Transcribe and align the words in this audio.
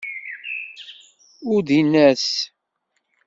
Uddin-as. 1.53 2.25